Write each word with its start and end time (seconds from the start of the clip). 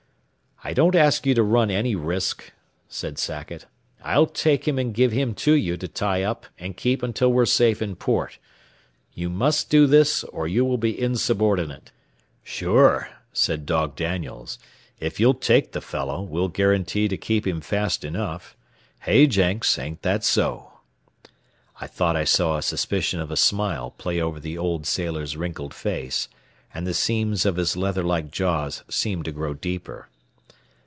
"I 0.63 0.73
don't 0.73 0.93
ask 0.93 1.25
you 1.25 1.33
to 1.33 1.41
run 1.41 1.71
any 1.71 1.95
risk," 1.95 2.51
said 2.87 3.17
Sackett. 3.17 3.65
"I'll 4.03 4.27
take 4.27 4.67
him 4.67 4.77
and 4.77 4.93
give 4.93 5.11
him 5.11 5.33
to 5.41 5.53
you 5.53 5.75
to 5.77 5.87
tie 5.87 6.21
up 6.21 6.45
and 6.59 6.77
keep 6.77 7.01
until 7.01 7.33
we're 7.33 7.47
safe 7.47 7.81
in 7.81 7.95
port. 7.95 8.37
You 9.11 9.27
must 9.31 9.71
do 9.71 9.87
this 9.87 10.23
or 10.25 10.47
you 10.47 10.63
will 10.63 10.77
be 10.77 10.95
insubordinate." 11.01 11.89
"Sure," 12.43 13.09
said 13.33 13.65
Dog 13.65 13.95
Daniels, 13.95 14.59
"if 14.99 15.19
you'll 15.19 15.33
take 15.33 15.71
the 15.71 15.81
fellow, 15.81 16.21
we'll 16.21 16.47
guarantee 16.47 17.07
to 17.07 17.17
keep 17.17 17.47
him 17.47 17.59
fast 17.59 18.03
enough. 18.05 18.55
Hey, 18.99 19.25
Jenks, 19.25 19.79
ain't 19.79 20.03
that 20.03 20.23
so?" 20.23 20.73
I 21.81 21.87
thought 21.87 22.15
I 22.15 22.23
saw 22.23 22.59
a 22.59 22.61
suspicion 22.61 23.19
of 23.19 23.31
a 23.31 23.35
smile 23.35 23.89
play 23.97 24.21
over 24.21 24.39
the 24.39 24.59
old 24.59 24.85
sailor's 24.85 25.35
wrinkled 25.35 25.73
face, 25.73 26.29
and 26.71 26.85
the 26.85 26.93
seams 26.93 27.47
of 27.47 27.55
his 27.55 27.75
leather 27.75 28.03
like 28.03 28.29
jaws 28.29 28.83
seemed 28.91 29.25
to 29.25 29.31
grow 29.31 29.55
deeper. 29.55 30.07